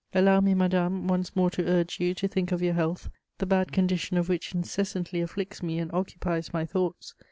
[0.15, 3.71] Allow me, madame, once more to urge you to think of your health, the bad
[3.71, 7.13] condition of which incessantly afflicts me and occupies my thoughts.